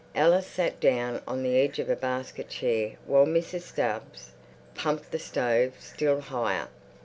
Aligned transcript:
Alice 0.15 0.47
sat 0.47 0.79
down 0.79 1.21
on 1.27 1.43
the 1.43 1.59
edge 1.59 1.77
of 1.77 1.87
a 1.87 1.95
basket 1.95 2.49
chair 2.49 2.93
while 3.05 3.27
Mrs. 3.27 3.61
Stubbs 3.61 4.31
pumped 4.73 5.11
the 5.11 5.19
stove 5.19 5.75
still 5.79 6.21
higher. 6.21 6.69